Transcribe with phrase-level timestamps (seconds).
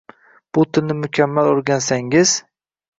[0.57, 2.37] Bu tilni mukammal o’rgansangiz